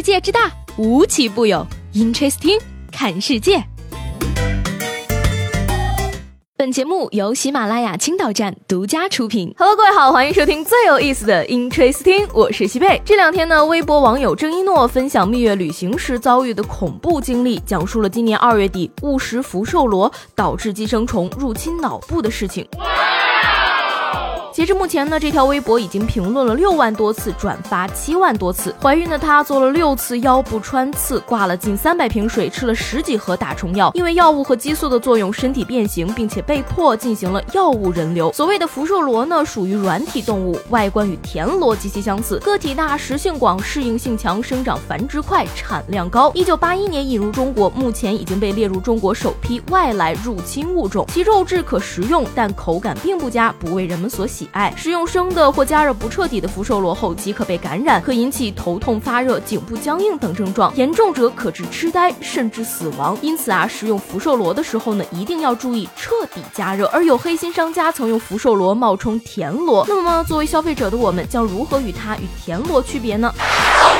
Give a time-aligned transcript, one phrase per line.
[0.00, 1.66] 世界之大，无奇不有。
[1.92, 2.58] Interesting，
[2.90, 3.62] 看世界。
[6.56, 9.54] 本节目由喜马拉雅青岛站独家出品。
[9.58, 13.02] Hello，各位好，欢迎收听最有意思的 Interesting，我是西贝。
[13.04, 22.66] 这两天呢，微博网友郑一诺分享蜜月旅行时遭遇的恐怖经历，讲述了今年二月底误食福寿螺导致寄生虫入侵脑部的事情。
[24.60, 28.74] 截至目前呢，这条微博已经评论了六万多次，转发七万多次。
[28.78, 33.90] 怀孕的她做了六次腰部穿刺，挂了近三百瓶水，吃了十几盒打虫药。
[33.94, 38.30] 因为药物和激素的作用，身体变形，并且被迫进行了药物人流。
[38.34, 46.30] 所谓的福寿螺呢，属于软体动物，外观与田螺极其相似，个体大，食性广，适应性强，生长繁殖快，产量高。
[46.34, 51.06] 一九八一年引入中国，目前已经被列入中国首批外来入侵物种。
[51.08, 54.49] 其肉质可食用，但口感并不佳，不为人们所喜。
[54.52, 63.16] 哎食用生的或加热不彻底的福寿螺后，即可被感染，可引起头痛、发热、颈部僵硬等症状，严重者可致痴呆甚至死亡。
[63.22, 66.86] 因此啊，食用福寿螺的时候呢，一定要注意彻底加热。
[66.86, 73.32] 而有黑心商家曾用福寿螺冒充田螺，那么作为消费者的我们将如何与它与田螺区别呢？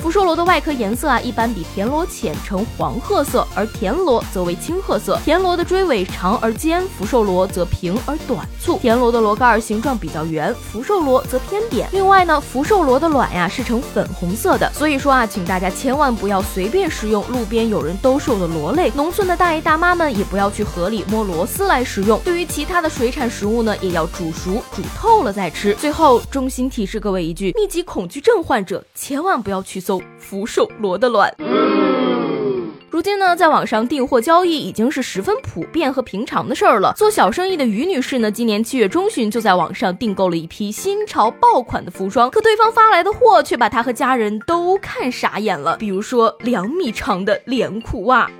[0.00, 5.18] 福寿螺的外壳颜色啊，一般比田螺浅，呈黄褐色，而田螺则为青褐色。
[5.24, 8.78] 田螺的追尾长而尖，福寿螺则平而短促。
[8.78, 10.24] 田螺的螺盖形状比较。
[10.24, 11.86] 圆福寿螺则偏扁。
[11.92, 14.72] 另外呢，福寿螺的卵呀是呈粉红色的。
[14.72, 18.90] 所以说啊，请大家千万不要随便食用路边有人兜售的螺类。
[18.96, 22.18] 农村的大爷大妈们也不要去河里摸螺丝来食用。
[22.24, 25.74] 对于其他的水产食物呢，也要煮熟、煮透了再吃。
[25.74, 31.30] 最后，衷心提示各位一句：密集恐惧症患者千万不要去搜福寿螺的卵。
[32.88, 36.94] 如今呢，在网上订货交易已经是十分普遍和平常的事儿了。
[36.96, 45.76] 做小生意的于女士呢，今年七月中旬就在网上订购了一批新潮爆款的服装，可对方发来的货却把她和家人都看傻眼了。
[45.76, 48.30] 比如说两米长的连裤袜。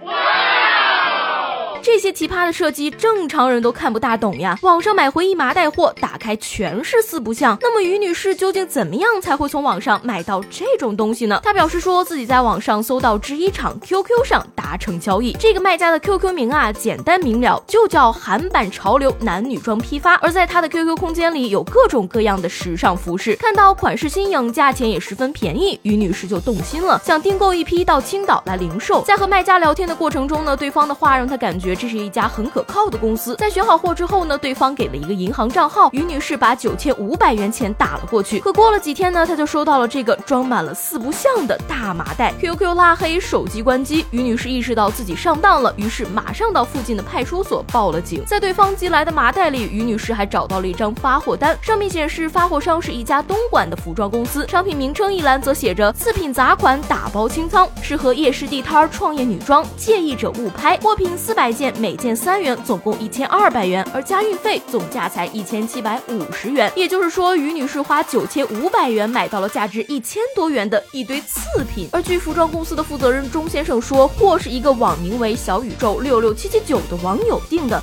[1.94, 4.58] 这些奇葩的设计，正常人都看不大懂呀。
[4.62, 7.56] 网上买回一麻袋货，打开全是四不像。
[7.60, 11.40] 那么于女士究竟怎么样才会从网上买到这种东西呢？
[11.44, 20.14] 她表示说自己在网上搜到制衣厂 QQ 上达成交易，这个卖家的 QQ 名啊简单明了，就叫韩版潮流男女装批发。
[20.14, 29.00] 而在他的 QQ 空间里有各种各样的时尚服饰，看到款式新颖，价钱也十分便宜，于女士就动心了，想订购一批到青岛来零售。
[29.02, 31.83] 在和卖家聊天的过程中呢，对方的话让她感觉。
[31.84, 33.36] 这是一家很可靠的公司。
[33.36, 38.40] 在选好货之后呢，对方给了一个银行账号，于女士把九千五百元钱打了过去。
[38.40, 42.32] 可过了几天呢，她就收到了这个装满了四不像的大麻袋。
[42.40, 48.24] QQ 拉黑，手机关机，于女士意识到自己上当了，于是马上到附近的派出所报了警。
[48.24, 60.78] 在对方寄来的麻袋里，于女士还找到了一张发货单，上面显示发货商是一家东莞的服装公司，商品名称一栏则写着“次品杂款打包清仓，适合夜市地摊创业女装，介意者勿拍”。
[60.82, 61.73] 货品四百件。
[61.78, 66.72] 每件三元，总共一千二百元，而加运费总价才一千七百五十元。
[66.76, 71.88] 也就是说，于女士花九千五百元买到了价值一千多元的一堆次品。
[71.92, 77.82] 而据服装公司的负责人钟先生说，货是一个网名为“小宇宙六六七七九”的网友订的。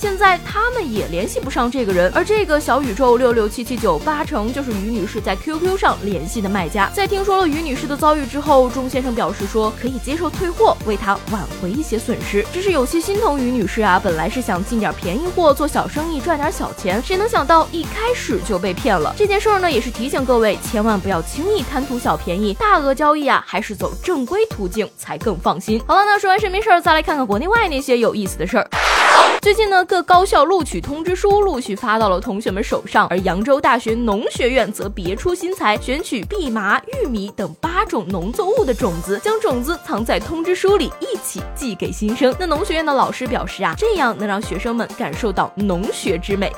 [0.00, 6.90] 现在他们也联系不上这个人，而这个小宇宙六六七七九八成就是于女士在 QQ 上联系的卖家。
[6.94, 12.42] 在听说了于女士的遭遇之后，钟先生表示说可以接受退货，为她挽回一些损失。
[12.50, 19.14] 只是有些心疼于女士啊，本来是想进点便宜货做小生意赚点小钱，谁能想到一开始就被骗了。
[19.18, 25.78] 这件事儿呢，也是提醒各位千万不要轻易贪图小便宜，大额交易啊还是走正规途径才更放心。
[25.86, 28.66] 好了，那说完身边事儿，再来看看国内外那些有意思的事儿。
[29.40, 42.34] 最近呢，各高校录取通知书陆续发到了同学们手上，而扬州大学农学院则别出心裁，选取蓖麻、玉米等八种农作物的种子，将种子藏在通知书里，一起寄给新生。
[42.38, 46.52] 那农学院的老师表示啊，这样能让学生们感受到农学之美。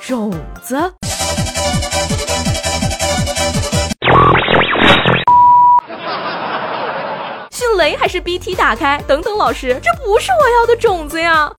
[0.00, 0.30] 种
[0.62, 0.92] 子。
[7.84, 8.98] 雷还是 BT 打开？
[9.06, 11.52] 等等，老师，这不是我要的种子呀！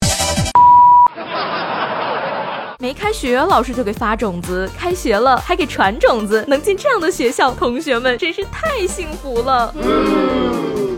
[2.80, 6.44] 没开学，老师就给发种子；开学了，还给传种子。
[6.48, 9.72] 能进这样的学校，同学们真是太幸福了。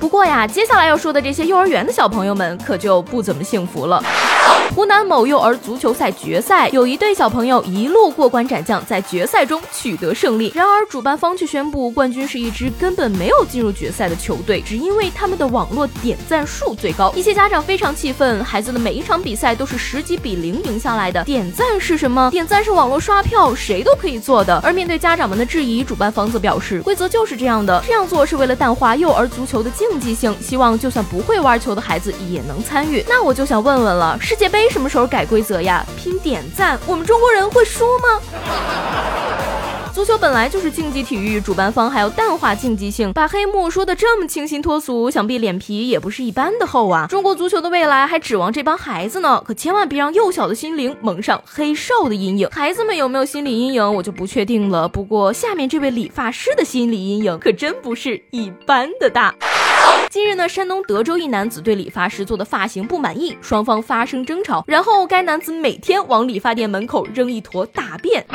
[0.08, 4.02] 不过呀，接下来要说的这些幼儿园的小朋友们可就不怎么幸福了。
[4.74, 10.50] 湖南某幼儿足球赛决赛，有一对小朋友一路过关斩将，在决赛中取得胜利。
[10.56, 17.12] 然而，主办方却宣布，冠军是一支根本没有进入决赛的球队，只因为他们的网络点赞数最高。
[17.14, 22.30] 一些家长非常气愤，孩子的每一场比赛都是十几比零赢下来的，点赞是什么？
[22.32, 24.58] 点赞是网络刷票，谁都可以做的。
[24.64, 33.04] 而面对家长们的质疑，主办方则表示，规则就是这样的，这样做是为了淡化幼儿足球的竞竞技性，希望就算不会玩球的孩子也能参与。
[33.10, 34.70] 那我就想问问了，世界杯？
[34.70, 35.84] 什么时候改规则呀？
[35.98, 38.22] 拼点赞，我们中国人会输吗？
[39.92, 47.08] 足球本来就是竞技体育，主办方还要淡化竞技性，把黑幕说的这么清新脱俗，想必脸皮也不是一般的厚啊！
[47.10, 52.48] 中国足球的未来还指望这帮孩子呢，可千万别让幼小的心灵蒙上黑哨的阴影。
[52.52, 54.88] 孩子们有没有心理阴影，我就不确定了。
[54.88, 59.34] 不过下面这位理发师的心理阴影可真不是一般的大。
[60.10, 68.26] 近日呢，山东德州一男子对理发师做的发型不满意，双方发生争吵，然后该男子每天往理发店门口扔一坨大便，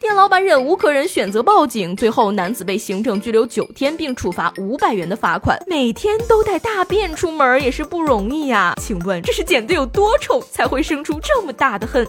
[0.00, 5.58] 店老板忍无可忍，选择报警，最后男子被行政拘留九天，并处罚五百元的罚款。
[5.66, 12.06] 每天都带大便出门也是不容易呀，请问这是剪得有多丑才会生出这么大的恨？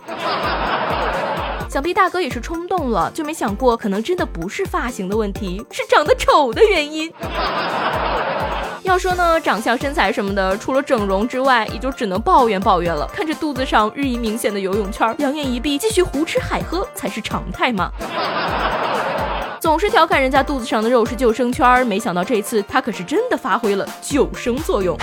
[1.76, 7.12] 想必大哥也是冲动了，就没想过可能真的不是发型的问题，是长得丑的原因。
[8.84, 13.06] 要说呢，长相、身材什么的，除了整容之外，也就只能抱怨抱怨了。
[13.14, 17.92] 看着肚子上日益明显的游泳圈，两眼一闭，继续胡吃海喝才是常态嘛？
[19.66, 24.96] 总是调侃人家肚子上的肉是救生圈，没想到这次他可是真的发挥了救生作用。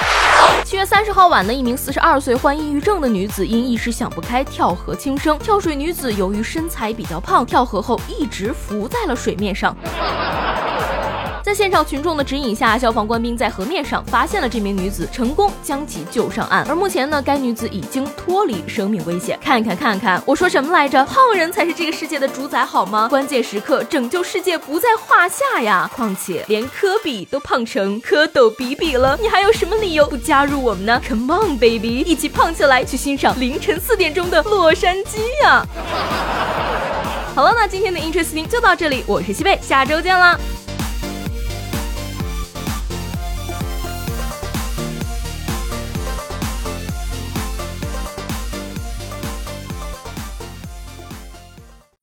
[0.64, 5.36] 七月三十号晚呢，一名四十二岁患抑郁症的女子因一时想不开跳河轻生。
[5.40, 9.76] 跳水女子由于身材比较胖，跳河后一直浮在了水面上。
[11.42, 16.64] 在现场群众的指引下，消防官兵在河面上发现了这名女子，成功将其救上岸。
[16.68, 19.36] 而目前呢，该女子已经脱离生命危险。
[19.42, 21.04] 看看看看，我说什么来着？
[21.04, 23.08] 胖人才是这个世界的主宰，好吗？
[23.08, 25.90] 关键时刻拯救世界不在话下呀！
[25.92, 35.66] 况且连科比都胖成蝌蚪比比了，你还有什么理由不加入我们呢？Come on baby，一起胖起来，去欣赏凌晨四点钟的洛杉矶呀！
[37.34, 40.38] 好了，那今天的 Interesting 就到这里，我是西贝，下周见啦。